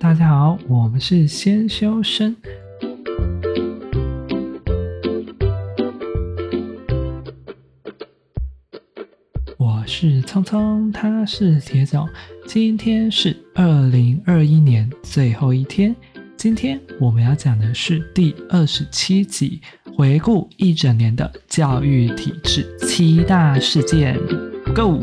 [0.00, 2.36] 大家好，我们是先修身。
[9.56, 12.08] 我是聪聪，他是铁总。
[12.46, 15.94] 今天是二零二一年最后一天。
[16.36, 19.60] 今天我们要讲的是第二十七集，
[19.96, 24.16] 回顾一整年的教育体制七大事件。
[24.76, 25.00] Go！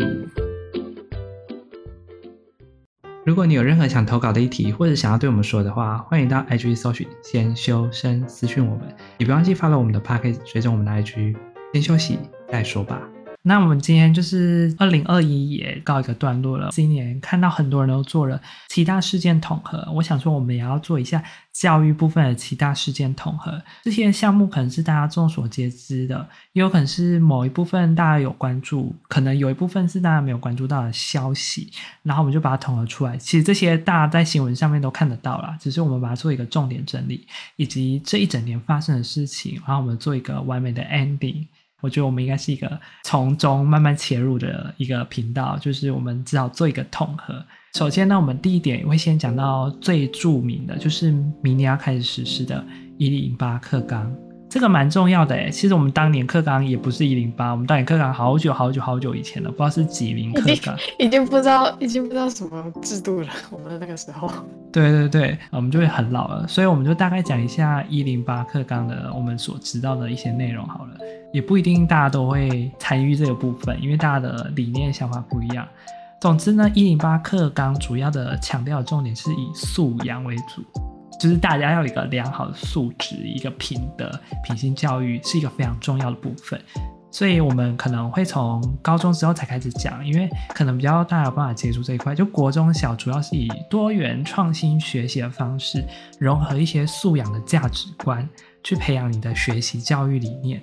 [3.25, 11.35] 如果你有任何想投稿的议题，或者想要对我们说的话，欢迎到 IG 搜寻“先修身”私讯我们，也别忘记发了我们的 p a c k a g e 追踪我们的 IG。
[11.73, 13.01] 先休息再说吧。
[13.47, 16.69] 那我们今天就是二零二一也告一个段落了。
[16.71, 23.61] 今年看到很多人都做了七大事件统合，我想说我们也要做一下教育部分的七大事件统合。
[23.83, 31.69] 这些项目可能是大家众所皆知的，也有可能是某一部分大家有关注，可能有一部分是大家没有关注到的消息，
[32.01, 33.15] 然后我们就把它统合出来。
[33.15, 37.27] 其实这些大家在新闻上面都看得到啦，只是我们把它做一个重点整理，
[37.57, 41.45] 以及这一整年发生的事情，然后我们做一个完美的 ending。
[41.85, 47.45] 我觉得我们应该是一个从中慢慢切入的一个频道，就是我们至少做一个统合。
[47.75, 51.11] 首先呢，我们第一点会先讲到最著名的，就是
[51.43, 52.65] 明年要开始实施的
[52.97, 54.11] “一零八克纲”。
[54.55, 63.27] 这个蛮重要的诶，其实我们当年课纲也不是一零八，我们当年课纲好久好久好久以前了，不知道是几零课纲，已经不知道已经不知道什么制度了。
[63.51, 64.31] 我们那个时候，
[64.71, 70.91] 对对对，我们就会很老了，所以我们就大概讲一下一零八课纲的我们所知道的一些内容好了，
[71.33, 75.67] 也不一定大家都会参与这个部分，因为大家的理念想法不一样。
[76.21, 80.63] 总之呢，一零八课纲主要的强调重点是以素养为主。
[81.19, 84.11] 就是大家要有一个良好的素质，一个品德、
[84.43, 86.59] 品性教育是一个非常重要的部分，
[87.09, 92.13] 所以我们可能会从高中之后才开始讲，因为可能比较大家有办法接触这一块。
[92.13, 95.83] 就国中小主要是以多元创新学习的方式，
[96.19, 98.27] 融合一些素养的价值观，
[98.63, 100.59] 去培养你的学习教育理念，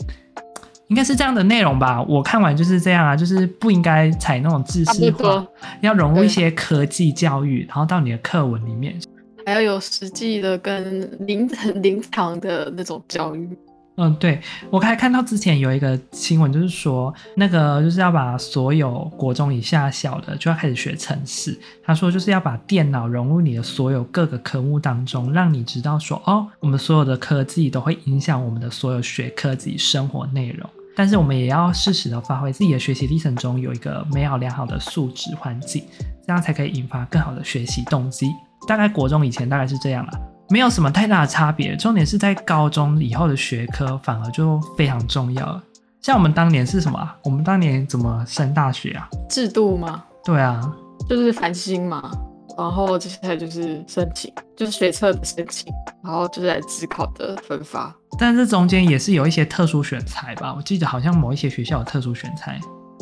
[0.88, 2.02] 应该是这样的内容吧？
[2.02, 5.46] 我看完就是这样啊，就是不应该采那种知识化，
[5.80, 9.00] 要融入一些科技教育，然后到你的课文里面。
[9.44, 13.48] 还要有实际的跟临 很临场的那种教育。
[13.96, 21.58] 嗯，对，我还看到之前有一个新闻，就是说那个就是要把所有国中以下小的就要开始学程式。
[21.84, 30.68] 他说就是要把电脑融入你的所有各个科目当中，让你知道说哦，我们所有的科技都会影响我们的所有学科及生活内容。
[30.96, 35.84] 但是我们也要适时的发挥自己的学习历程中有一个美好良好的素质环境，
[36.26, 38.26] 这样才可以引发更好的学习动机。
[38.66, 40.12] 大概国中以前大概是这样啦，
[40.48, 41.76] 没有什么太大的差别。
[41.76, 45.62] 重点是在高中以后的学科反而就非常重要了。
[46.00, 47.16] 像我们当年是什么啊？
[47.24, 49.08] 我们当年怎么升大学啊？
[49.28, 50.02] 制度吗？
[50.24, 50.60] 对啊，
[51.08, 52.10] 就是繁星嘛，
[52.58, 57.94] 然后接下来就是申请，就是学测的申请，然后就是来自考的分发。
[58.18, 60.54] 但是中间也是有一些特殊选材吧？
[60.56, 62.60] 我记得好像某一些学校有特殊选材。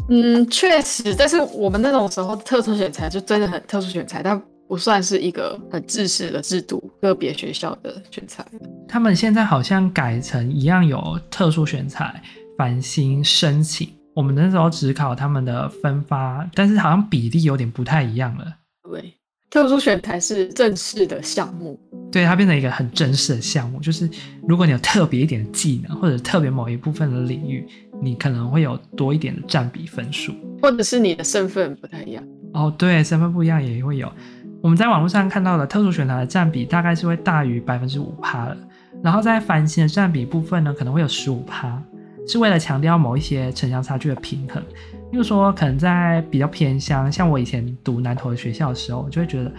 [0.09, 4.41] 嗯，确实，但是我们那种时候特殊选材就真的很特殊选材，但。
[4.71, 8.47] 不算是一个很制式的制度，个别学校的选才。
[8.87, 12.23] 他们现在好像改成一样有特殊选才、
[12.57, 13.89] 繁星申请。
[14.15, 18.47] 我们那时候只考他们的分发，但是好像比例有点不太一样了。
[18.89, 19.13] 对，
[19.51, 21.77] 特殊选才是正式的项目，
[22.13, 23.81] 对，它变成一个很正式的项目。
[23.81, 24.09] 就是
[24.47, 27.67] 如果你有特别一点的技能，或者特别某一部分的领域，
[28.01, 30.33] 你可能会有多一点的占比分数，
[30.63, 32.25] 或者是你的身份不太一样。
[32.53, 34.13] 哦，对，身份不一样也会有。
[34.63, 38.57] 我们在网络上看到的特殊选才的占比大概是会大于百分之五趴的，
[39.03, 41.83] 然后在繁星的占比部分呢，可能会有十五趴，
[42.29, 44.63] 是为了强调某一些城乡差距的平衡。
[45.13, 49.51] 例如说，可能在比较偏乡，像我以前读南投的学校的时候，我就会觉得，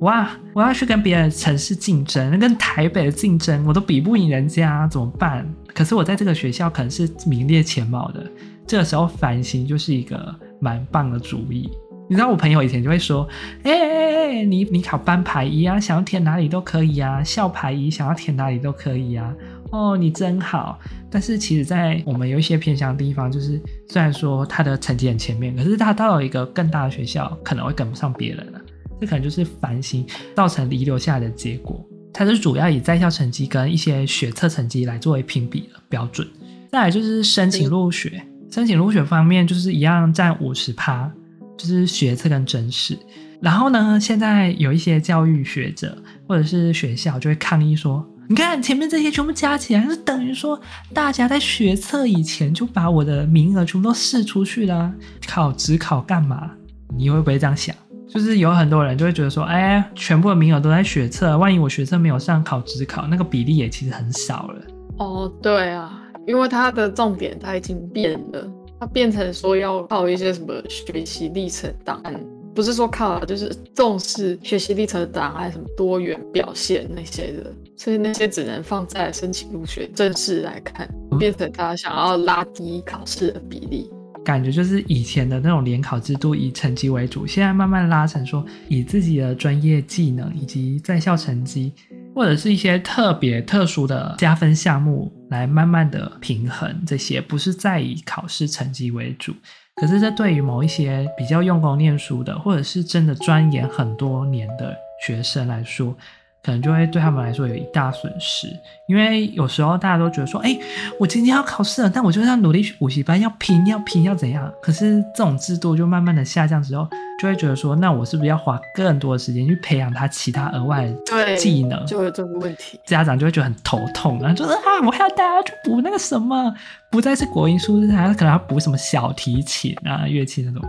[0.00, 5.48] 哇，我要去跟别的城市竞争，跟台北的竞争，我都比不赢人家，怎么办？
[5.72, 8.26] 可是我在这个学校可能是名列前茅的，
[8.66, 11.70] 这个时候繁星就是一个蛮棒的主意。
[12.08, 13.28] 你知道我朋友以前就会说，
[13.64, 19.34] 哎哎哎，你你考班排一啊，想要填哪里都可以啊，校排一想要填哪里都可以啊，
[19.70, 20.78] 哦，你真好。
[21.10, 28.60] 但是其实，在我们有一些偏向的地方，就是虽然说他的成绩很前面，可是他到了一个更大的学校，可能会跟不上别人了。
[29.00, 30.04] 这可能就是繁星
[30.34, 31.84] 造成遗留下来的结果。
[32.12, 36.26] 它是主要以在校成绩跟一些学测成绩来作为评比的标准。
[36.72, 38.20] 再来就是申请入学，
[38.50, 41.10] 申请入学方面就是一样占五十趴。
[41.58, 42.96] 就是学测跟甄试，
[43.42, 50.58] 然后呢，现在有一些教育学者或者是学校就会抗议说：“你看前面这些全部加起来，就等于说
[50.94, 54.90] 大家在学测以前就把我的名额全部都试出去了，
[55.26, 56.52] 考指考干嘛？”
[56.96, 57.76] 你会不会这样想？
[58.08, 64.62] 就是有很多人就会觉得说，哎，全部的名额都在学测，万一我学测没有上考指考，那个比例也其实很少了。
[64.96, 72.14] 哦，对啊，因为它的重点它已经变了，它变成说要靠一些什么学习历程档案，
[72.54, 80.88] 不是说靠，就是重视学习历程档案，什么多元表现那些的，所以那些只能放在申请入学正式来看，
[81.18, 83.90] 变成他想要拉低考试的比例。
[84.24, 91.72] 感觉就是以前的那种联考制度以成绩为主，现在慢慢拉成说以自己的专业技能以及在校成绩，
[92.18, 99.32] 或者是一些特别特殊的加分项目来慢慢的平衡这些，不是在以考试成绩为主。
[99.76, 104.76] 可是这对于某一些比较用功念书的，或者是真的钻研很多年的
[105.06, 105.96] 学生来说，
[106.42, 108.48] 可能就会对他们来说有一大损失，
[108.88, 110.58] 因为有时候大家都觉得说，哎，
[110.98, 114.50] 我今天要考试了，但我就是要努力去补习班，要拼，要拼，要怎样？
[114.62, 116.88] 可是这种制度就慢慢的下降之后，
[117.20, 121.84] 就会觉得说，那我是不是要花更多的时间去培养他其他额外的技能？
[121.84, 126.54] 就有这个问题，家长就会觉得很头痛，然后就是啊，我还要带他去补那个什么，
[126.90, 130.62] 不再是国英数，还可能要补什么小提琴啊、乐器那种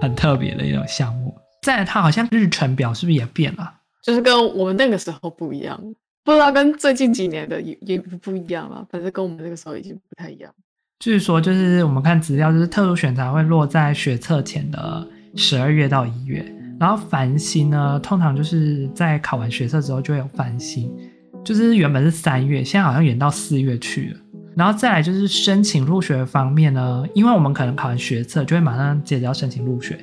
[0.00, 1.34] 很特别的一种项目。
[1.62, 3.72] 再来，他好像日程表是不是也变了？
[4.04, 5.80] 就是跟我们那个时候不一样，
[6.22, 8.86] 不知道跟最近几年的也也不一样了。
[8.90, 10.52] 反正跟我们那个时候已经不太一样。
[11.00, 16.44] 据说就是我们看资料，就是特殊选才会落在学测前的十二月到一月，
[16.78, 20.94] 然后繁星呢，通常就是在考完学测之后就会有繁星，
[21.42, 24.20] 就是原本是三月，现在好像延到四月去了。
[24.54, 29.98] 然后再来就是申请入学方面呢，因为我们可能考完学测就会马上接着要申请入学，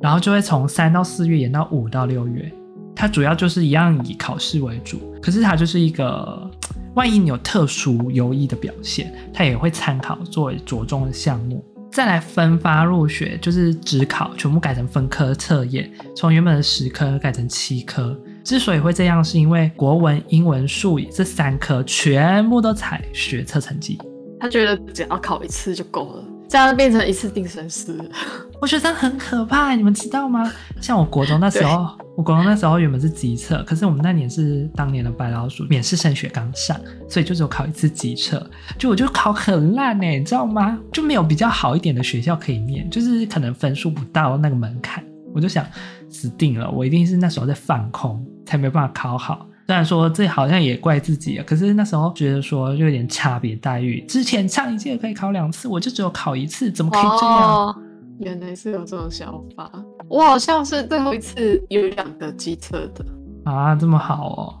[0.00, 2.52] 然后就会从三到四月延到五到六月。
[2.96, 6.50] 它主要就是一样以考试为主，可是它就是一个，
[6.94, 11.62] 万一你有特殊优异的表现，它也会参考作为着重的项目。
[11.92, 18.18] 再来分发入学，就是只考全部改成分科测验，从原本的十科改成七科。
[18.44, 23.98] 之所以会这样，是因为国文、英文、数理这三科全部都采学测成绩，
[24.38, 26.24] 他觉得只要考一次就够了。
[26.48, 27.98] 这样变成一次定生死，
[28.60, 30.50] 我觉得很可怕，你们知道吗？
[30.80, 36.78] 像我国中那时候，我国中那时候原本是基测，可是我们那年是当年的白老鼠，免试升学刚上，
[37.08, 38.44] 所以就只有考一次基测，
[38.78, 40.78] 就我就考很烂呢，你知道吗？
[40.92, 45.04] 就没有比较好一点的学校可以念，就是可能分数不到那个门槛，
[45.34, 45.66] 我就想
[46.08, 49.46] 死定了，我一定是那时候在放空，才没办法考好。
[49.66, 54.00] 虽然说这好像也怪自己啊，可是那时候觉得说就有点差别待遇。
[54.02, 57.66] 之前上一届可以考两次，我就只有考一次，怎么可以这样？
[57.66, 57.76] 哦，
[58.20, 59.68] 原来是有这种想法。
[60.08, 63.04] 我好像是最后一次有两个机测的
[63.44, 64.54] 啊，这么好哦。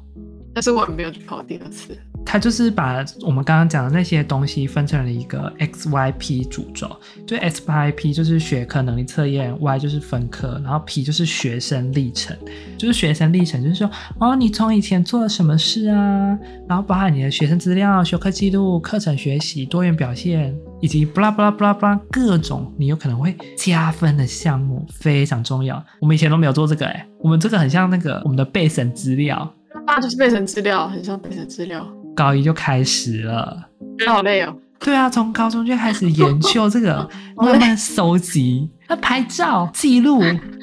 [0.52, 1.96] 但是我也没有去考第二次。
[2.28, 6.90] 他就是把我们刚刚讲的那些东西分成了一个 X Y P 主轴，
[7.24, 12.36] 就 X Y P 就是学科能力测验，Y 就是分科，然后 P 就是学生历程，
[12.76, 13.88] 就是学生历程，就是说
[14.18, 16.36] 哦，你从以前做了什么事啊，
[16.68, 25.82] 然后包含你的学生资料、学科记录、课程学习、多元表现，以及布拉布拉布拉布拉各种你有可能会加分的项目，非常重要。
[26.00, 29.54] 我们以前都没有做这个哎，我们这个很像那个我们的备审资料，
[29.86, 31.86] 那就是备审资料，很像备审资料。
[32.16, 33.68] 高一就开始了，
[33.98, 34.56] 觉得好累哦。
[34.80, 40.20] 对啊，从高中就开始研究这个， 慢慢收集，那拍照、记录、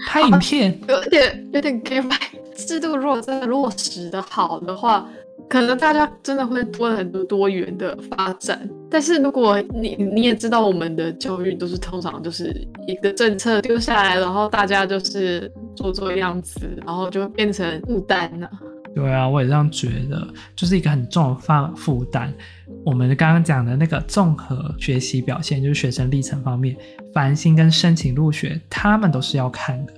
[0.07, 2.01] 拍影片，有点有点 gay。
[2.55, 5.07] 制度如果真的落实的好的话，
[5.49, 8.69] 可能大家真的会多很多多元的发展。
[8.89, 12.55] 但是如果你你也知道，我们的教育都是通常就是
[12.87, 18.47] 一个政策丢下来，然后大家就是做做样子，然后就变成负担了。
[18.95, 22.31] 对啊，我也这样觉得，就是一个很重的负负担。
[22.85, 26.77] 我们刚刚讲的那个综合学习表现，就是学生历程方面，
[27.13, 29.93] 繁星跟申请入学，他们都是要看的，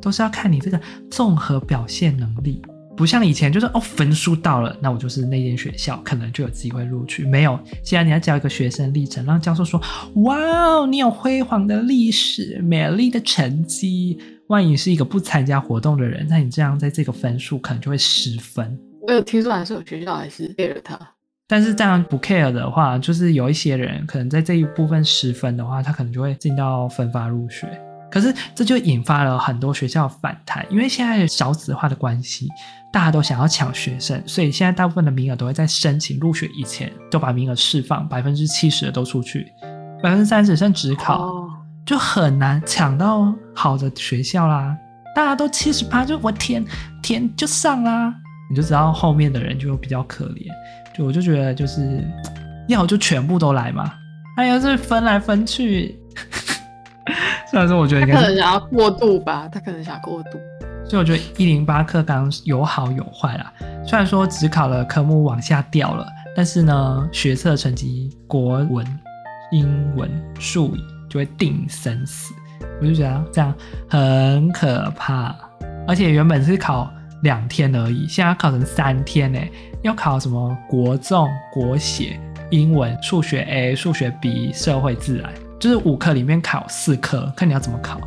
[0.00, 2.62] 都是要看你这个综合表现能力。
[2.96, 7.24] 不像以前，就是哦，分数到了，那我就是那间学校，可能就有机会录取。
[7.24, 9.80] 没有，现在你要教一个学生历程，让教授说，
[10.24, 14.18] 哇哦，你有辉煌的历史，美丽的成绩。
[14.48, 18.78] 万一是一个不参加活动的人，那你这样在这个分数可能就会失分。
[19.06, 20.98] 我有听说还是有学校还是 care 他，
[21.46, 27.66] 但是这样不 care 的话，就是有一些人可能在这一部分失分的话，他可能就会进到分发入学。
[28.10, 32.48] 可是这就引发了很多学校反弹，因为现在少子化的关系，
[32.90, 39.46] 大家都想要抢学生，所以现在大部分的名额都会在申请入学以前都把名额释放，百分之七十的都出去，
[40.02, 41.26] 百分之三十剩只考。
[41.26, 41.47] 哦
[41.88, 44.76] 就很难抢到好的学校啦，
[45.16, 46.62] 大家都七十八，就我填
[47.02, 48.14] 填就上啦，
[48.50, 50.46] 你就知道后面的人就比较可怜。
[50.94, 52.06] 就我就觉得就是
[52.68, 53.90] 要就全部都来嘛，
[54.36, 55.98] 还有是分来分去。
[57.50, 60.38] 虽然说我觉得应该他可能想要过渡吧，他可能想过渡。
[60.84, 63.50] 所以我觉得一零八课纲有好有坏啦。
[63.86, 68.86] 虽然说只考了科目往下掉了，但是呢，学测成绩国文、
[69.52, 72.34] 英文、数理就会定生死。
[72.80, 73.54] 我就觉得这样
[73.88, 75.34] 很可怕，
[75.86, 79.40] 而且原本是考两天而已，现在要考成三天呢。
[79.82, 82.18] 要考什么国综、国写、
[82.50, 88.00] 英文、数学 A、数学 B、社会自然，就是五科里面考四科，看你要怎么考。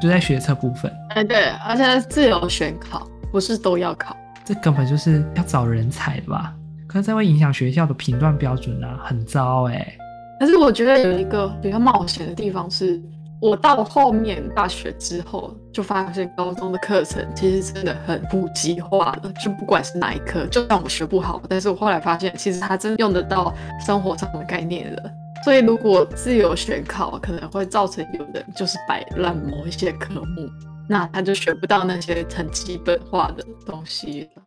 [0.00, 4.16] 就在学测部分，哎对，而且自由选考，不是都要考。
[4.44, 6.54] 这根本就是要找人才的吧？
[6.86, 9.98] 可是这会影响学校的评断标准啊，很糟哎、欸。
[10.38, 13.00] 可是我觉得有一个比较冒险的地方是。
[13.40, 19.32] 我到后面大学之后，就发现高中的课程其实真的很普及化了。
[19.40, 23.54] 就不管是哪一科，就算我学不好，但是我后来发现，其实它真的用得到
[23.86, 25.02] 生活上的概念了。
[25.44, 30.50] 所以如果自由选考，可能会造成有人就是摆烂某一些科目，
[30.88, 34.42] 那他就学不到那些很基本化的东西了。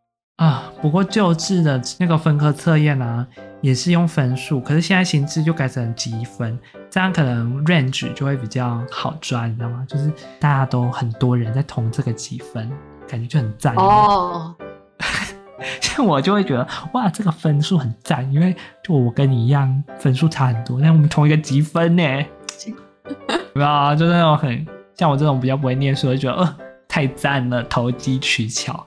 [0.46, 3.26] 啊，不过旧制的那个分科测验啊，
[3.62, 6.58] 也是用分数，可是现在形制就改成积分，
[6.90, 9.86] 这样可能 range 就会比较好抓，你知道吗？
[9.88, 12.70] 就是大家都很多人在同这个积分，
[13.08, 14.56] 感觉就很赞哦。
[15.80, 22.04] 像我就会觉得哇，这个分数很赞，因为就我跟你一样分数差很多，但我们同一个积分呢，
[23.54, 23.96] 对吧？
[23.96, 24.66] 就是那种很
[24.96, 28.86] 像我这种比较不会念书，就觉得呃太赞了，投机取巧。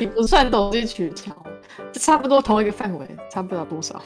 [0.00, 1.49] 你不算投机取巧，就
[1.92, 4.00] 差不多同一个范围，差不了多少。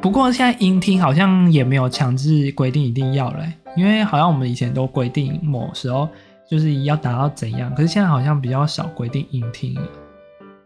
[0.00, 3.44] 不过现在音听好像也没有强制规定一定要了，
[3.76, 6.08] 因为好像我们以前都规定某时候
[6.48, 9.82] 就是要达到怎样，可是现在好像比较少规定音听了，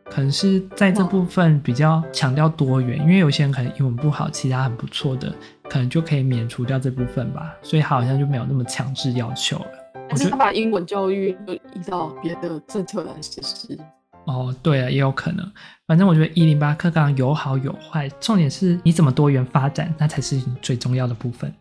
[0.04, 5.32] 可能是在这部分比较强调多元，因为有些人可能英文不好，其他很不错的，
[5.68, 9.66] 可能就可以免除掉这部分吧，所以好像就没有那么强制要求了。
[10.10, 13.78] 可是他把英文教育就依照别的政策来实施。
[14.24, 15.50] 哦，对啊，也有可能。
[15.86, 21.52] 反正我觉得一零八课纲有好有坏，重点是你怎么多元发展，那才是你最重要的部分。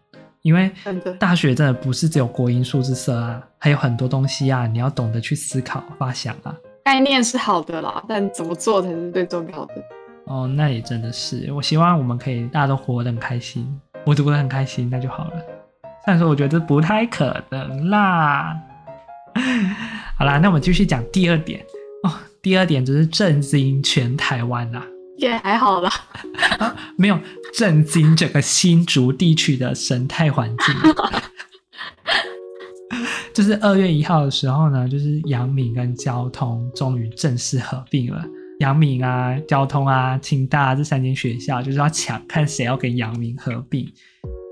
[0.42, 0.72] 因为
[1.20, 6.56] 大学真的不是只有国英数字社啊，还有很多东西啊，你要懂得去思考、发想啊。
[6.84, 9.74] 概念是好的啦，但怎么做才是最重要的。
[10.26, 11.52] 哦，那也真的是。
[11.54, 13.68] 我希望我们可以大家都活得很开心，
[14.06, 15.34] 我读得很开心，那就好了。
[16.06, 18.58] 虽然说我觉得这不太可能啦。
[20.18, 21.64] 好啦，那我们继续讲第二点。
[22.42, 24.82] 第二点就是震惊全台湾呐，
[25.18, 25.90] 也还好吧，
[26.58, 27.20] 啊，没有
[27.54, 30.76] 震惊整个新竹地区的生态环境。
[33.34, 38.26] 就是二月一号的时候呢，就是阳明跟交通终于正式合并了。
[38.60, 43.90] 阳明啊、交通啊、清大啊，这三间学校就是要抢看谁要跟阳明合并。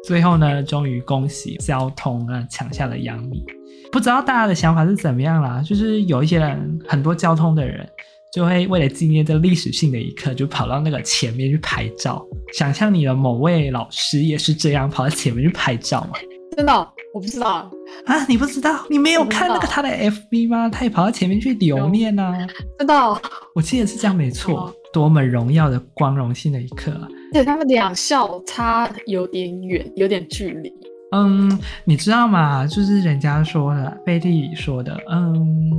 [0.06, 3.44] 最后呢，终于恭喜交通啊抢下了阳明。
[3.92, 5.64] 不知道大家的想法是怎么样啦？
[5.66, 7.88] 就是有一些人，很多交通的人，
[8.32, 12.24] 就会为了纪念这个历史性的一刻，就跑到那个前面去拍照。
[12.54, 16.12] 想象你的某位老师也是这样跑到前面去拍照吗？
[16.56, 16.90] 真的？
[17.12, 17.72] 我不知道
[18.06, 18.26] 啊！
[18.28, 18.86] 你不知道？
[18.88, 20.70] 你没有看那个他的 FB 吗？
[20.70, 22.48] 他也跑到前面去留念啊！
[22.78, 23.20] 知道？
[23.56, 24.72] 我记得是这样，没错。
[24.94, 27.08] 多么荣耀的光荣性的一刻啊！
[27.34, 30.72] 对，他们两校差有点远，有点距离。
[31.12, 32.68] 嗯，你知道吗？
[32.68, 35.72] 就是人家说的，贝蒂说的，嗯，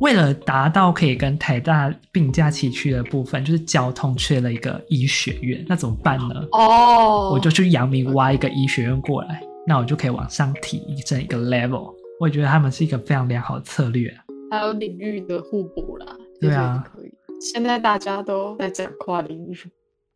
[0.00, 6.34] 为了达到可以跟台大并驾齐驱的部分，就是交通缺了一个医学院，那怎么办呢？
[6.52, 11.94] 哦，我就去阳明挖一个医学院过来，那我就可以往上提升一个 level。
[12.18, 14.12] 我也觉得他们是一个非常良好的策略。
[14.50, 16.06] 还有领域的互补啦，
[16.40, 17.12] 对啊，可以。
[17.40, 19.56] 现在大家都在讲跨领域。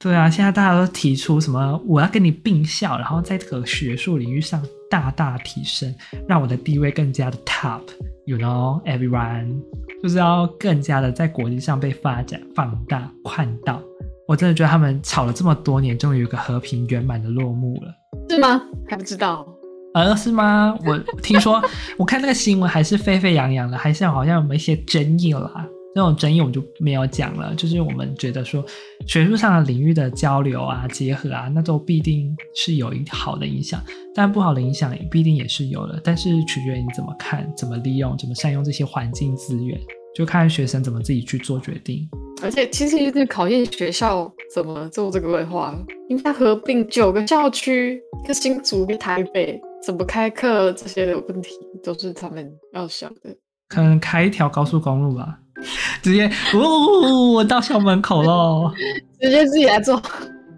[0.02, 1.78] 对啊，现在大家都提出什么？
[1.86, 5.94] 我要跟你并校，然后在这个学术领域上大大提升，
[6.26, 7.82] 让我的地位更加的 top。
[8.24, 9.60] You know, everyone，
[10.02, 13.82] 就是要更加的在国际上被发展、放大、看到。
[14.26, 17.94] 我真的觉得他们吵了这么多年，终于有个和平圆满的落幕了。
[18.30, 18.62] 是吗？
[18.88, 19.46] 还不知道。
[19.92, 20.74] 呃，是吗？
[20.86, 21.62] 我听说，
[21.98, 25.66] 我看那个新闻还是沸沸扬扬的，还是好像有一些争议啦。
[25.94, 28.64] 这种争议我们就没有讲了，就是我们觉得说
[29.06, 33.82] 学术上的领域的交流啊、结合啊，那都必定是有一好的影响，
[34.14, 36.00] 但不好的影响也必定也是有的。
[36.04, 39.76] 但是取决于你怎么看、怎么利用、怎么善用这些环境资源，
[40.14, 42.08] 就看学生怎么自己去做决定。
[42.42, 45.76] 而且其实也是考验学校怎么做这个规划，
[46.08, 51.50] 因为它合并九个校区，一个新竹、一个台北，怎么开课这些的问题
[51.82, 53.36] 都是他们要想的。
[53.68, 55.38] 可能开一条高速公路吧。
[56.02, 58.72] 直接，呜，我到校门口喽！
[59.20, 60.00] 直接自己来做。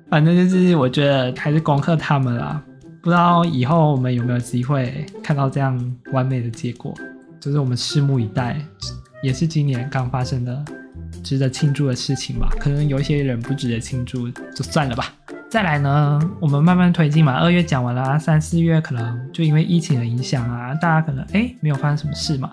[0.09, 2.63] 反正就是，我觉得还是恭贺他们啦。
[3.03, 6.95] 不知道以后我们有没有机会看到这样完美的结果，
[7.41, 8.61] 就是我们拭目以待。
[9.23, 10.65] 也是今年刚发生的
[11.23, 12.49] 值得庆祝的事情吧。
[12.59, 15.15] 可能有一些人不值得庆祝，就算了吧。
[15.53, 17.35] 再来呢，我们慢慢推进嘛。
[17.35, 22.53] 二月讲完了，三四月可能就因为疫情的影响啊，大家可能哎没有发生什么事嘛。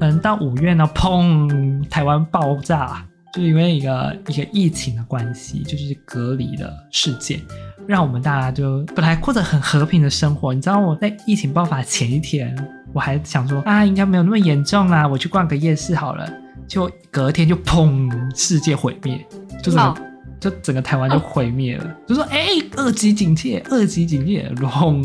[0.00, 7.40] 能到五月呢，砰，台湾爆炸，就因为一个一个疫情的关系，就是隔离的事件。
[7.86, 12.52] 让我们大家就本来过着很和平的生活，你知道我在疫情爆发前一天，
[12.92, 16.28] 我还想说啊，应该没有那么严重啦，我去逛个夜市好了。
[16.66, 19.24] 就隔天就砰，世界毁灭，
[19.62, 19.78] 就是、
[20.40, 21.84] 就整个台湾就毁灭了。
[21.84, 21.92] Oh.
[22.08, 25.02] 就说哎，二级警戒，二级警戒，轰，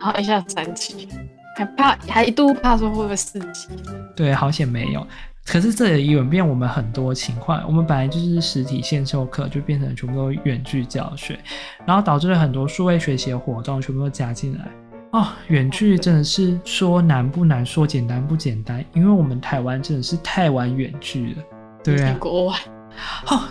[0.00, 1.08] 然后一下三级，
[1.56, 3.68] 还怕还一度怕说会不会四级？
[4.16, 5.06] 对，好险没有。
[5.44, 11.36] 可是这也演变我们很多情况，我们本来就是实体线授课，就变成全部都远距教学，
[11.84, 14.68] 然后导致了很多数位学习的活动全部都加进来。
[15.10, 21.42] 哦，远距真的是说难不难，说简单不简单，因为我们台湾真的是太玩远距了，
[21.82, 22.56] 对啊，国外，
[23.26, 23.42] 哦，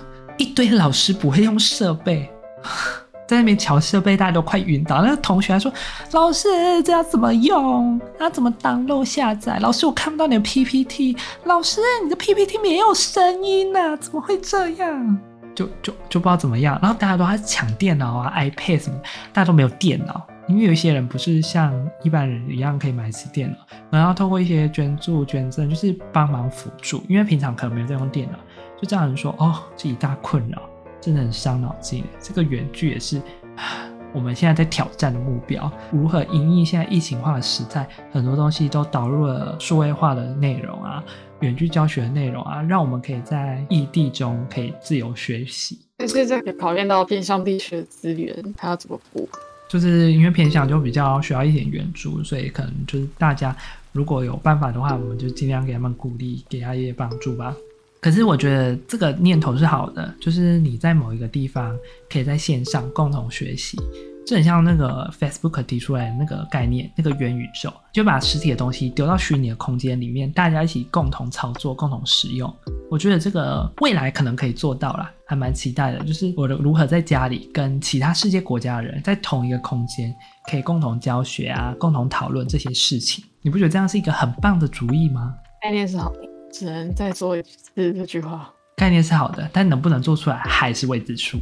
[0.41, 2.27] 一堆老师不会用设备。
[3.27, 5.01] 在那边调设备，大家都快晕倒。
[5.01, 5.71] 那个同学还说
[6.12, 6.50] ：“老师，
[6.83, 7.98] 这要怎么用？
[8.19, 9.57] 要怎么登录下载？
[9.60, 11.15] 老师，我看不到你的 PPT。
[11.45, 13.95] 老师，你的 PPT 没有声音呢？
[13.95, 15.17] 怎么会这样？
[15.55, 16.77] 就就就不知道怎么样。
[16.81, 19.00] 然后大家都在抢电脑啊，iPad 什么，
[19.31, 23.57] 大家都没有电脑，因为有一些人不是像一般人一样可以买起电脑，
[23.89, 27.01] 然后透过一些捐助捐赠，就是帮忙辅助。
[27.07, 28.38] 因为平常可能没有在用电脑，
[28.82, 30.62] 就这样人说：哦，这一大困扰。”
[31.02, 33.20] 真的很伤脑筋，这个远距也是
[34.14, 35.72] 我们现在在挑战的目标。
[35.92, 41.04] 如何因应现在疫情化的时代，很多东西都导入了数位化的内容啊，
[41.40, 45.80] 远距教学的内容啊，让我们可以在异地中可以自由学习。
[45.98, 49.28] 但是这个考验到偏向地区的资源，它要怎么补？
[49.68, 53.56] 就是因为偏向就比较需要一点援助，所以可能就是大家
[53.92, 57.56] 如果有办法的话，我们就尽量给他们鼓励，给他一些帮助吧。
[58.01, 61.78] 可是我觉得这个念头是好的，就是你在某一个地方
[62.10, 63.78] 可以在线上共同学习，
[64.26, 72.52] 就很像那个 Facebook 提出来的那个概念，那个元宇宙，就把实体的东西丢到虚拟的空间里面，大家一起共同操作、共同使用。
[72.89, 76.04] 我觉得这个未来可能可以做到啦，还蛮期待的。
[76.04, 80.12] 就是我的如何在家里跟其他世界国家的人在同一个空间，
[80.49, 83.23] 可以共同教学啊，共同讨论这些事情。
[83.43, 85.36] 你不觉得这样是一个很棒的主意吗？
[85.62, 86.31] 概念是好的。
[86.52, 88.52] 只能再做一次这句话。
[88.78, 91.38] 概念是好的，但能不能做出来还是未知数。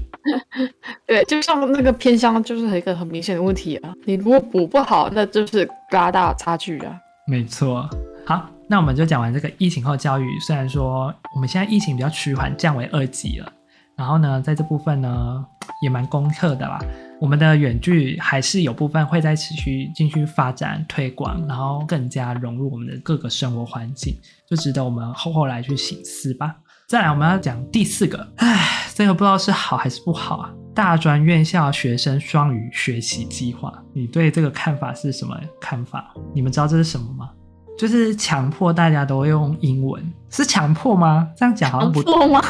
[1.07, 3.93] 对，就像那个偏乡，就是一个很明显的问题啊。
[4.05, 6.93] 你如果补不好，那就是拉大差距啊。
[7.27, 7.89] 没错。
[8.25, 10.27] 好，那我们就讲完这个疫情后教育。
[10.41, 13.49] 虽然说我们现在疫情比较趋缓，降为二级了，
[13.95, 15.45] 然后呢，在这部分呢
[15.81, 16.77] 也蛮攻克的啦。
[17.21, 24.17] 我们的远距还是有部分会在持续进去发展推广，然后更加融入我们的各个生活环境，
[24.49, 26.55] 就值得我们后后来去省思吧。
[26.87, 30.51] 再来，我们要讲第四个，唉，这个不知道是好还是不好啊。
[30.73, 36.11] 大专院校学生双语学习计划，你对这个看法是什么看法？
[36.33, 37.29] 你们知道这是什么吗？
[37.77, 41.29] 就是强迫大家都用英文，是强迫吗？
[41.37, 42.43] 这样讲好像不错吗？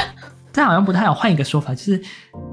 [0.52, 2.02] 这好像不太好，换一个说法，就是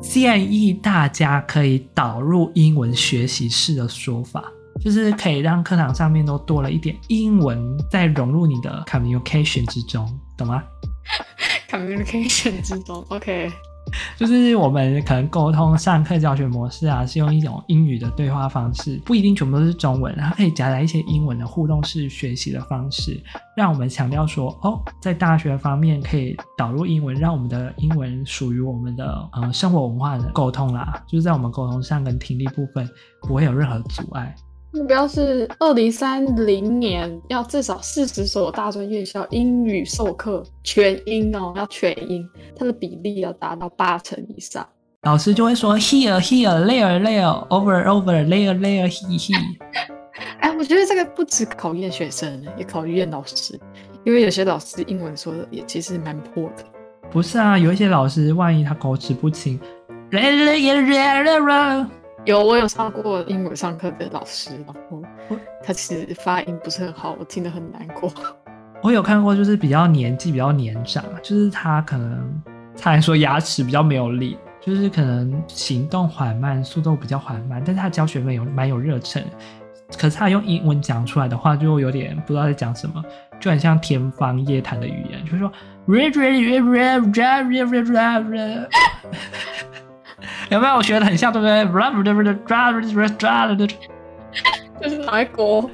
[0.01, 4.45] 建议大家可以导入英文学习式的说法，
[4.83, 10.05] 就是可以让课堂上面都多了一点英文，在融入你的 communication 之中，
[10.37, 10.61] 懂吗
[11.69, 13.51] ？communication 之中，OK。
[14.17, 23.21] 就是我们可能沟通上课教学模式啊，是用一种英语的对话方式，不一定全部都是中文，它可以夹杂一些英文的互动式学习的方式，
[23.57, 32.89] 让我们强调说，哦，在大学方面可以导入英文，让我们的英文属于我们的呃生活文化的沟通啦，就是在我们沟通上跟听力部分
[33.21, 34.33] 不会有任何阻碍。
[34.73, 44.67] 目标是二零三零年要至少四十所大专院校英语授课全英哦，要全英，它的比例要达到八成以上。
[45.03, 49.36] 老师就会说 here here there there over over there there he he。
[50.41, 53.59] 哎，我觉得这个不止考验学生，也考验老师，
[54.03, 56.65] 因为有些老师英文说的也其实蛮破的。
[57.12, 59.59] 不是啊，有一些老师万一他口齿不清。
[62.25, 65.01] 有，我有上过英文上课的老师，然后
[65.62, 68.09] 他其实发音不是很好，我听得很难过。
[68.81, 72.41] 我有看过，就是比较年纪比较年长，就是他可能
[72.77, 79.21] 他还说牙齿比较没有力，就是可能行动缓慢，速度比较缓慢，但是他教学蛮有蛮有热忱。
[79.97, 83.03] 可是他用英文讲出来的话，就有点不知道在讲什么，
[83.39, 85.51] 就很像天方夜谭的语言，就是说。
[90.53, 91.65] 有没有我学的很像，对不对？
[94.79, 95.67] 这是哪国？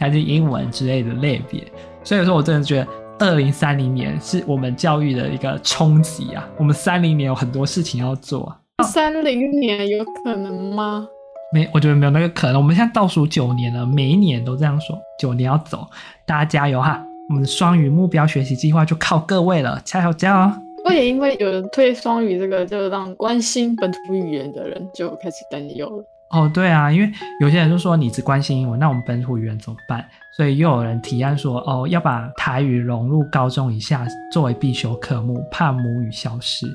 [0.00, 1.62] 还是英文之类的类别。
[2.02, 6.48] 所以说我真的觉得二零三零年是我们教育的一个冲击啊！
[6.56, 8.50] 我们三零年有很多事情要做。
[8.82, 11.06] 三零年有可能吗？
[11.52, 12.56] 没，我觉得没有那个可能。
[12.56, 15.86] 我们现在倒数九年了，每一年都这样说，九年要走，
[16.24, 17.04] 大家加油哈！
[17.28, 20.52] 我们的双语目标学习计划就靠各位了，加油加油！
[20.88, 26.04] 我也因为有人推双语这个，就让关心本土语言的人就开始担忧了。
[26.30, 30.02] 哦，对啊，因为有些人就说你只关心英文，那我们本土语言怎么办？
[30.34, 36.66] 所以又有人提案说，哦，要把台语融入高中以下作为必修科目，怕母语消失，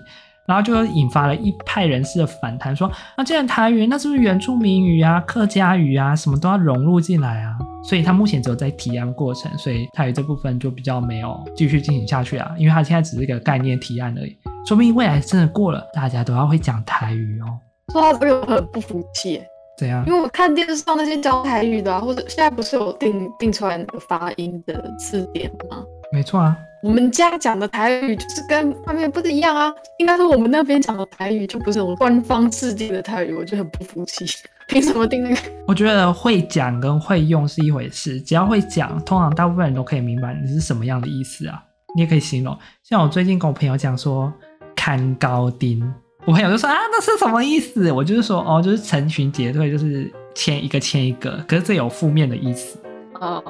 [0.46, 7.58] 然后就引发了一派人士的反弹，说，那既然台语，那是不是原住民语啊、客家语啊，什么都要融入进来啊？
[7.84, 17.46] 所以他目前只有在提案过程，所以台语这部分就比较没有继续进行下去啊，因为他现在只是一个概念提案而已，说不定未来真的过了，大家都要会讲台语哦。
[17.92, 19.42] 说到这个，我很不服气。
[19.76, 20.06] 怎样？
[20.06, 25.84] 因为我看电视上那些教台语的啊，或者现在不是有定定出来那个发音的字典吗？
[26.12, 29.74] 没错啊，我们家讲的台语就是跟外面不是一样啊。
[30.00, 34.26] 应该说我们那边讲的台语就不是那种官方制定的台语，我就很不服气。
[34.68, 35.38] 凭什么定那个？
[35.66, 41.64] 我觉得会讲跟会用是一回事，只要会讲，通常大部分人都可以明白你是什么样的意思啊。
[41.96, 44.34] 你也可以形容，像我最近跟我朋友讲说
[44.76, 45.82] 看高丁。
[46.26, 47.90] 我朋友就说啊，那是什么意思？
[47.94, 52.78] 我就是说哦，就是成群结队，就是牵一个牵一个，可是这有负面的意思
[53.22, 53.42] 哦，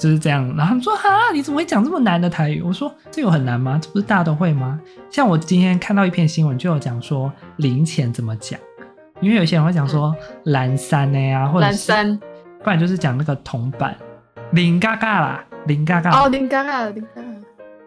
[0.00, 0.42] 就是这样。
[0.56, 2.62] 然后他们说啊，你怎么会讲这么难的台语？
[2.62, 3.78] 我说这有很难吗？
[3.80, 4.80] 这不是大家都会吗？
[5.10, 8.58] 像我今天看到一篇新闻，就有讲说零钱怎么讲，
[9.20, 12.18] 因为有些人会讲说蓝山的呀，或者蓝山，
[12.64, 13.94] 不然就是讲那个铜板
[14.52, 17.22] 零嘎嘎啦，零嘎嘎哦，零嘎嘎，零嘎嘎。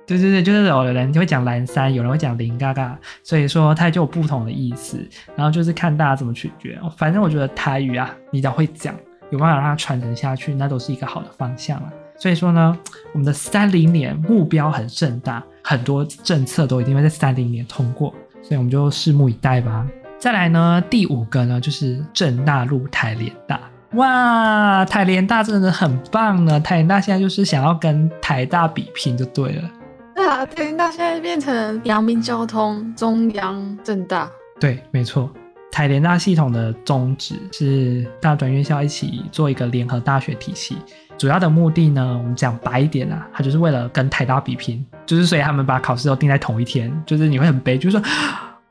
[0.05, 4.99] 对对对，就是有的人就会讲蓝山，有人会讲零嘎嘎，所以说它就有不同的意思。
[5.33, 6.77] 然后就是看大家怎么取决。
[6.97, 8.93] 反正我觉得台语啊，你只要会讲，
[9.31, 11.89] 有办法让它传承下去，那都是一个好的方向啊。
[12.17, 12.77] 所以说呢，
[13.11, 19.85] 我们的三零年目标很盛大，很多政策都一定会在三零年通过，所以我们就拭目以待吧。
[20.19, 23.59] 再来呢，第五个呢就是政大入台联大，
[23.95, 26.59] 哇，台联大真的很棒呢。
[26.59, 29.69] 台联大现在就是想要跟台大比拼就对了。
[30.15, 34.29] 对啊，台联大现在变成阳明交通、中央、政大。
[34.59, 35.29] 对，没错。
[35.71, 40.77] 台联大系统的宗旨是大专院校一起做一个联合大学体系，
[41.17, 48.05] 主要的目的呢，我们讲白一点啊，他就是为了跟台大比拼，就是所以他们把考试都定在同一天，就是你会很悲，就是说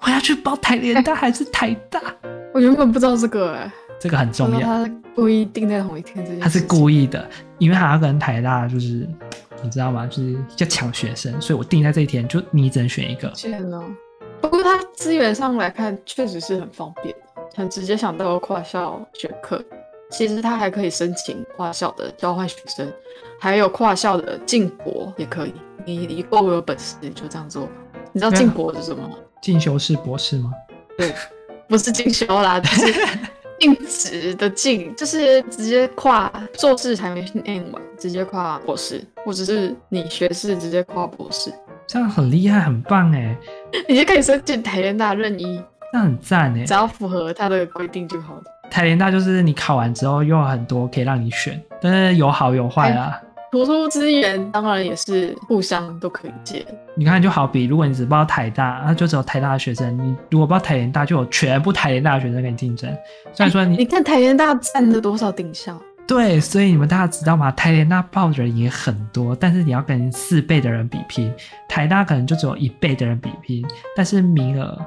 [0.01, 2.01] 我要去报台联大还是台大？
[2.53, 4.61] 我原本不知道这个哎、欸，这个很重要。
[4.61, 7.29] 他故意定在同一天，这件事他是故意的，
[7.59, 9.09] 因为他要跟台大就是。
[9.65, 10.09] 你知道吗？
[10.09, 13.29] 就是要抢学生，所以我定在这一天，就你只能选一个。
[13.29, 13.81] 天哪！
[14.41, 17.15] 不过他资源上来看，确实是很方便，
[17.55, 19.65] 很直接想到跨校选课。
[20.13, 22.93] 其实他还可以申请跨校的交换学生，
[23.41, 25.55] 还有跨校的进博也可以。
[25.85, 27.69] 你你够有本事，你就这样做。
[28.13, 29.17] 你知道进博是什么吗？
[29.41, 30.53] 进修是博士吗？
[30.97, 31.13] 对，
[31.67, 32.95] 不是进修啦， 就是。
[33.59, 41.53] 进职的进就是直接跨硕士还没念完，直接跨博士，或者是你学士直接跨博士，
[41.87, 43.39] 这样很厉害，很棒哎！
[43.89, 46.65] 你就可以申请台联大任一，那很赞哎！
[46.65, 48.43] 只要符合他的规定就好了。
[48.73, 53.11] 台联大就是你考完之后又有很多可以让你选，但是有好有坏啊。
[53.11, 56.65] 欸图书资源当然也是互相都可以借。
[56.95, 62.91] 你看，就好比如果你只报台大，那就只有台大的学生；你如果报台联大，就有全部台联大的学生跟你竞争。
[63.35, 65.79] 虽然说你，你看台联大占了多少顶校？
[66.07, 67.53] 对，所以你们大家知道吗？
[67.53, 71.31] 台联大报的人也很多，但是你要跟四倍的人比拼，
[71.69, 73.63] 台大可能就只有一倍的人比拼，
[73.95, 74.81] 但是名额，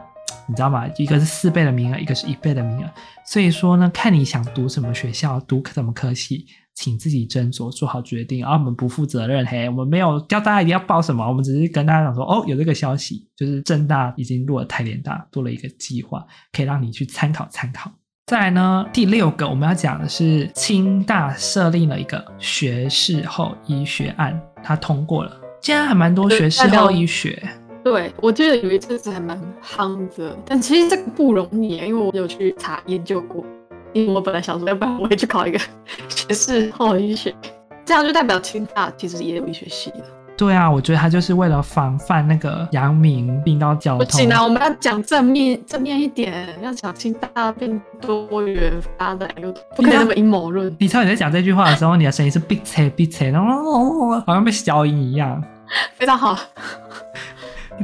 [0.47, 0.87] 你知道吗？
[0.97, 2.89] 一个是四倍的名额，一个是一倍的名额。
[3.25, 6.45] 所以说呢，看你想读什么学校，读什么科系。
[6.77, 8.45] 请自己斟酌，做好决定。
[8.45, 17.89] 而、啊、我们不负责任，嘿，我们没有叫大家一定要报什么，我们只是跟大家讲说，哦，有这个消息，就是政大已经入了台联大，做了一个计划，可以让你去参考参考。
[18.25, 27.41] 再来呢，第六个我们要讲的是清大设立了一个学士后医学案，它通过了，竟然还蛮多学士后医学。
[27.85, 33.45] 对，我记得有一阵子还蛮夯的，但其实这个不容易，因为我有去查研究过。
[33.93, 35.59] 因为我本来想说，要不然我也去考一个
[36.09, 37.31] 学士后医学，
[37.85, 39.97] 这样就代表清大其实也有医学系了。
[40.35, 44.05] 对啊，我觉得他就是为了防范那个阳明病到交通。
[44.07, 50.75] 不行啊，我们要讲正面正面一点，要讲清大病多元发展，又不可以那么阴谋论。
[50.79, 55.39] 你知道你在讲这句话的时候，你的声音是闭塞闭塞，然后好像被消音一样，
[55.93, 56.35] 非常好。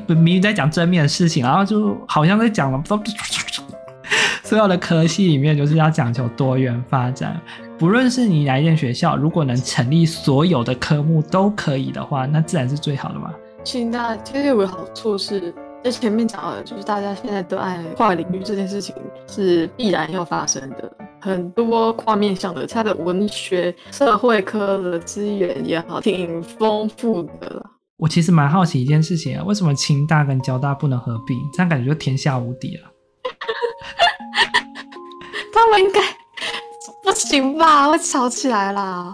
[0.07, 3.17] 明明在讲正面的事情，然后就好像在讲了不知道。
[4.43, 7.39] 所有的科系里面就是要讲求多元发展。
[7.79, 13.33] 不论是你哪一间学校，如果能成立所有的科目都可以的话，那自然是最好的嘛。
[13.63, 18.93] 清大其实有个好处是，在前面讲的，就是大家现在都爱跨领域这件事情
[19.27, 20.91] 是必然要发生的。
[21.21, 27.65] 很多跨面向的，它的文学、社会科的资源也好，挺丰富的了。
[28.01, 31.37] 我其实蛮好奇一件事情啊，为什么清大跟交大不能合并？
[31.53, 32.91] 这样感觉就天下无敌了。
[35.53, 36.01] 他们应该
[37.05, 37.87] 不行吧？
[37.87, 39.13] 会吵起来啦。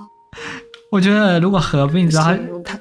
[0.90, 2.32] 我觉得如果合并之后，
[2.64, 2.80] 他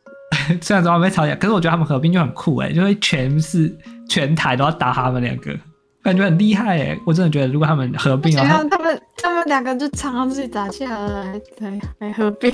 [0.62, 3.70] 虽然说没吵起来，可是我觉得他们合并就很酷哎，就会全是
[4.08, 5.54] 全台都要打他们两个。
[6.02, 6.98] 感觉很厉害哎！
[7.06, 12.50] 我真的觉得，如果他们合并啊，他们他们两个就常常自己打架了，对还合并。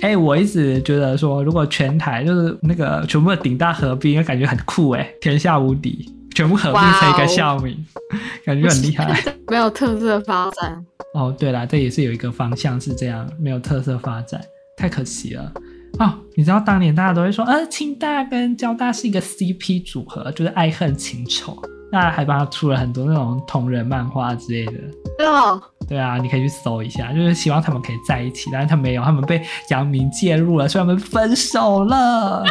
[0.00, 7.74] 哎、欸，我一直觉得说，如果全台就是那个全部的顶大合并，感觉很酷哎，天下无敌，全部合并成一个校名
[8.10, 9.22] ，wow、感觉很厉害。
[9.48, 10.84] 没有特色发展。
[11.14, 14.38] 哦，对啦，这也是有一个方向是这样，没有特色发展，
[14.76, 15.50] 太可惜了。
[15.98, 21.58] 哦，你知道当年大家都会说，呃，清大跟交大是一个 CP 组合，就是爱恨情仇。
[21.98, 24.72] 那还帮他出了很多那种同人漫画之类的，
[25.16, 32.44] 对啊，对啊，你可以去搜一下，就是希望他们可以在一起，但是他们没有，他们被杨明介入了，所以他们分手了。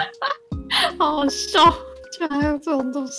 [0.97, 1.63] 好 好笑，
[2.12, 3.13] 居然还有这种东西。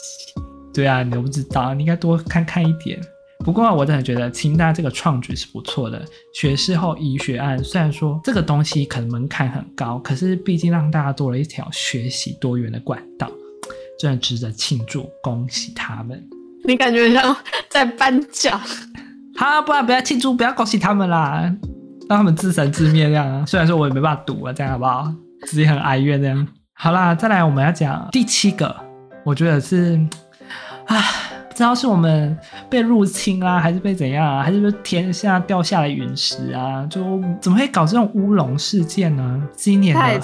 [0.75, 3.01] 对啊，你都不知道，你应该多看看一点。
[3.45, 13.31] 不过我真的觉得清大这个创举是不错的，学士后医学案虽然说这个东西可能门槛很高，可是毕竟让大家多了一条学习多元的管道。
[13.99, 16.23] 真的值得庆祝，恭喜他们！
[16.65, 17.37] 你感觉像
[17.69, 18.61] 在颁奖？
[19.37, 21.43] 好，不然不要庆祝，不要恭喜他们啦，
[22.09, 23.45] 让他们自生自灭这样啊！
[23.47, 25.13] 虽然说我也没办法赌啊，这样好不好？
[25.47, 26.49] 自己很哀怨这样。
[26.75, 28.75] 好啦，再来我们要讲第七个，
[29.25, 29.99] 我觉得是
[30.87, 31.03] 啊。
[31.49, 36.85] 不知道是我们被入侵啊，还是被怎样啊，还是说天下掉下来陨石啊？
[36.91, 37.01] 就
[37.41, 39.43] 怎么会搞这种乌龙事件呢？
[39.57, 40.21] 今年的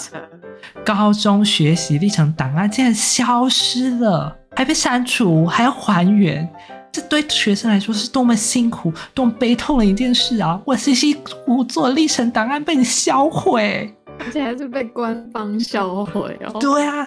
[0.85, 6.49] 高中学习历程档案竟然消失了，还被删除，还要还原，
[6.90, 10.61] 这对学生来说是多么辛苦、多么悲痛的一件事啊！
[10.64, 16.59] 我辛辛苦苦做的历程档案被你销毁，而且还是被官方销毁哦。
[16.61, 17.07] 对啊。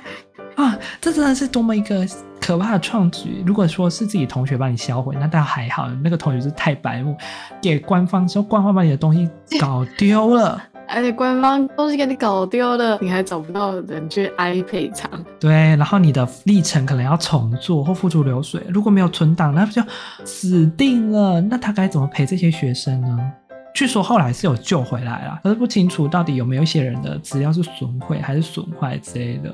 [0.56, 2.08] 啊，这真的是多么一个
[2.40, 3.44] 可怕的创举！
[3.46, 7.14] 如果说是自己同学帮你销毁，那倒还好，那个同学是太白目，
[7.62, 15.10] 给官方说官方把你的东西搞丢了，而且官方东西给你搞丢了，你还找不到人去挨赔偿。
[15.40, 19.82] 对，然后你的历程可能要重做或付诸流水，如果没有存档，那不就
[20.24, 21.42] 死定了？
[21.42, 23.20] 那他该怎么赔这些学生呢？
[23.74, 29.54] 据说后来是有救回来了，可是不清楚到底有没有一些人的资料是损毁还是损坏之类的。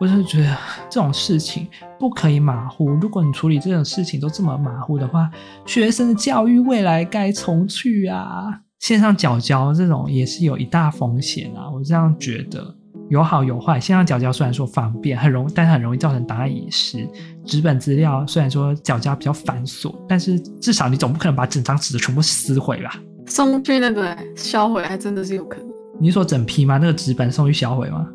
[0.00, 0.56] 我是觉得
[0.88, 2.88] 这种事情不可以马虎。
[2.92, 5.30] 如果你处理这种事情都这么马虎的话，
[5.66, 8.60] 学生的教育未来该重去啊！
[8.78, 12.74] 线上缴交这种也是有一大风险啊，我这样觉得
[13.10, 13.78] 有好有坏。
[13.78, 17.06] 线上缴交虽然说方便，很容易，但是很容易造成档案遗失。
[17.44, 22.94] 纸本资料虽然说缴交比较繁琐，但是至少你总不可能把整张纸全部撕毁吧？
[23.26, 25.68] 送去那个销毁还真的是有可能。
[26.00, 26.78] 你说整批吗？
[26.78, 28.08] 那个纸本送去销毁吗？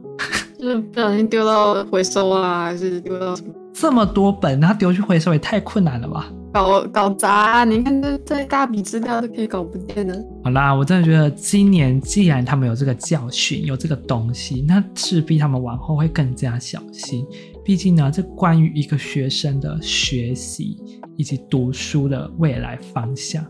[0.57, 3.53] 就是不小心丢到回收啊，还是丢到什么？
[3.73, 6.31] 这么多本，那丢去回收也太困难了吧？
[6.53, 10.23] 搞搞砸，你看这这大笔资料都可以搞不见的。
[10.43, 17.25] 好啦，我真的觉得今年既然他们有这个教训，有这个东西，那势必他们往后会更加小心。
[17.65, 20.77] 毕竟呢，这关于一个学生的学习
[21.17, 23.43] 以及读书的未来方向。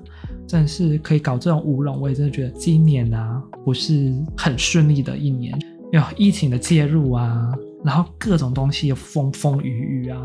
[0.47, 5.57] 真的是可以搞这种乌龙，我也真的觉得今年啊不是很顺利的一年，
[5.91, 7.51] 有疫情的介入啊，
[7.83, 10.17] 然后各种东西有风风雨雨啊，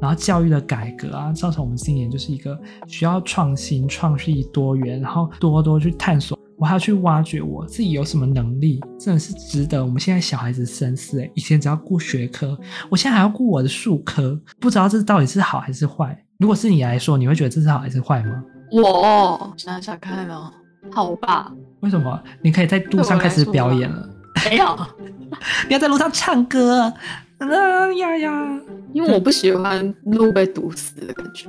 [0.00, 11.30] 然后教育的改革啊，造成我们今年就是一个需要创新、创意、多元，然后多多去探索，我还要去挖掘我自己有什么能力，真的是值得我们现在小孩子深思诶。
[11.34, 16.18] 以前只要顾学科，我现在还要顾我的术科，不知道这到底是好还是坏。
[16.38, 18.42] 如果是你来说，你会觉得这是好还是坏吗？
[18.72, 20.50] 我想想看哦，
[20.90, 21.52] 好吧。
[21.80, 22.22] 为什么？
[22.42, 24.08] 你可以在路上开始表演了？
[24.48, 24.76] 没有，
[25.68, 26.92] 你要在路上唱歌
[27.38, 28.60] 啊呀呀！
[28.92, 31.48] 因为我不喜欢路被堵死的感觉，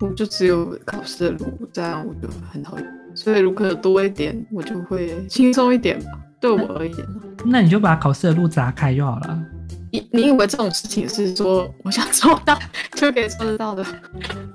[0.00, 2.86] 我就只有考试的路，这样我就很讨厌。
[3.14, 6.06] 所以如果多一点，我就会轻松一点吧。
[6.40, 7.06] 对我而言，
[7.46, 9.42] 那你就把考试的路砸开就好了。
[9.90, 12.58] 你你以为这种事情是说我想做到
[12.92, 13.84] 就可以做得到的？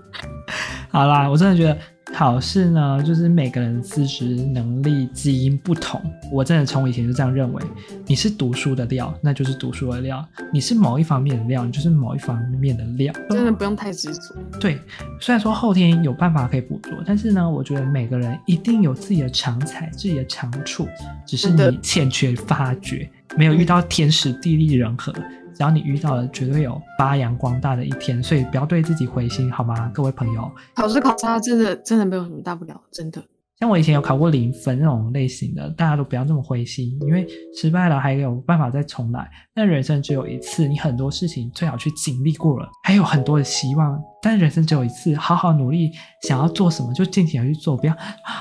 [0.92, 1.78] 好啦，我真的觉得
[2.14, 6.02] 考试呢，就是每个人资质能力基因不同。
[6.32, 7.64] 我真的从以前就这样认为，
[8.06, 10.18] 你是读书的料，那就是读书的料；
[10.52, 13.14] 你是某一方面的料，你就是某一方面的料。
[13.30, 14.36] 真的不用太执着。
[14.60, 14.78] 对，
[15.22, 20.88] 虽然说后天有办法可以补足，但是呢，我觉得每个人一定有自己的长才、自己的长处，
[21.26, 25.14] 只是你欠缺发掘，没有遇到天时地利人和。
[25.60, 30.50] 只要你遇到了，绝对有发扬光大的一天，所以不要对自己灰心，好吗，各位朋友？
[30.74, 33.22] 考试考差真的真的没有什么大不了，真的。
[33.60, 39.30] 像我以前有考过零分那种类型的，大家都不要这么灰心，因为失败了还有办法再重来。
[39.54, 44.02] 但人生只有一次，你很多事情最好去经历过了，还有很多的希望。
[44.22, 45.92] 但人生只有一次，好好努力，
[46.24, 47.94] 想要做什么就尽情的去做，不要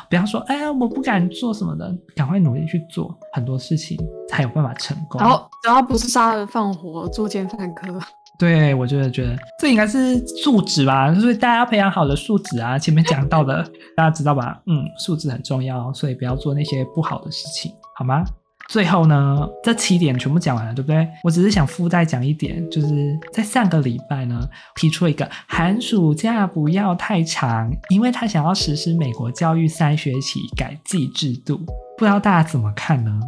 [0.09, 5.21] 不要说哎呀我不敢做什么的，赶快努力去做，很多事情才有办法成功。
[5.21, 7.99] 然后只要不是杀人放火、作奸犯科。
[8.39, 12.79] 对，我觉得觉得这应该是素质吧，所以大家培养好的素质啊。
[12.79, 13.63] 前面讲到的，
[13.97, 14.63] 大家知道吧？
[14.67, 18.23] 嗯，素质很重要，所以不要做那些不好的事情，好吗？
[18.69, 21.09] 最后呢，这七点全部讲完了，对不对？
[21.25, 24.41] 我只是想附带讲一点，就是在上个礼拜呢，
[24.77, 31.57] 提出了一个寒暑假不要太长，因为他想要实施美国教育三学期改季制度，
[31.97, 33.19] 不知道大家怎么看呢？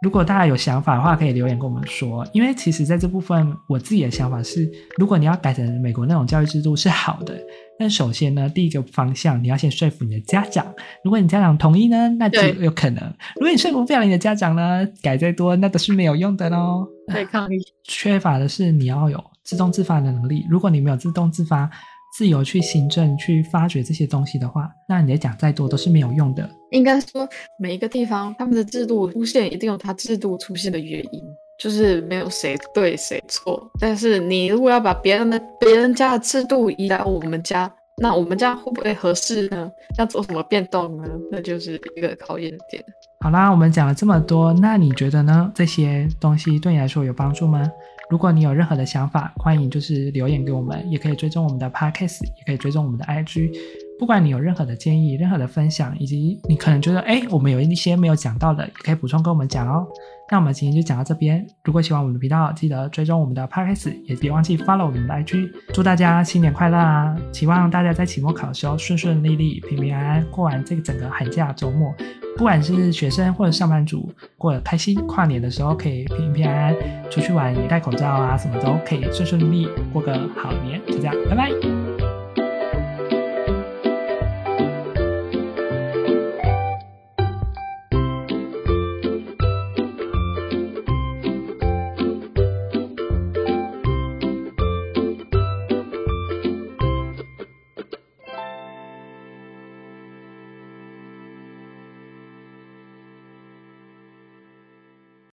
[0.00, 2.26] 如果大家有想法的话，可以留言跟我们说。
[2.32, 7.36] 因为其实在这部分，我自己的想法是，如果你要改成美国那种教育制度是好的，
[7.78, 10.66] 但首先呢，第一个方向你要先说服你的家长。
[11.02, 13.02] 如果你家长同意呢，那就有可能；
[13.36, 16.86] 如果你说服不了你的家长呢，改再多那都是没有用的喽。
[17.12, 17.56] 对抗力。
[17.82, 20.46] 缺乏的是你要有自动自发的能力。
[20.48, 21.68] 如果你没有自动自发，
[22.16, 26.48] 自由去行政、去发掘这些东西的话，那你讲再多都是没有用的。
[26.70, 31.22] 应该说，每一个地方他们的制度出现，一定有它制度出现的原因，
[31.58, 33.70] 就是没有谁对谁错。
[33.78, 39.70] 但是你如果要把别人的别人家的制度移来我们家，那我们家会不会合适呢？
[39.96, 41.04] 要做什么变动呢？
[41.30, 42.84] 那就是一个考验的点。
[43.20, 45.50] 好啦，我们讲了这么多，那你觉得呢？
[45.54, 47.70] 这些东西对你来说有帮助吗？
[48.10, 53.52] 如果你有任何的想法，欢迎就是留言给我们，也可以追踪我们的 Podcast，也可以追踪我们的 IG。
[53.98, 59.86] 不管你有任何的建议、任何的分享，以及你可能觉得哎，我们有一些没有讲到的，也可以补充跟我们讲哦。
[60.30, 61.46] 那我们今天就讲到这边。
[61.64, 65.50] 如果喜欢我们的频道，记得追踪我们的 Podcast，也别忘记 follow 我们的 IG。
[65.72, 67.16] 祝大家新年快乐啊！
[67.32, 71.94] 希望大家在期末考的时候顺顺利利、平平安安过完这个整个寒假周末。
[72.36, 76.76] 不管是学生或者上班族，过得开心，跨年的时候可以平平安安
[77.10, 80.80] 出去玩，也戴口罩啊，什么都可以顺顺利利过个好年。
[80.86, 82.17] 就这样，拜拜。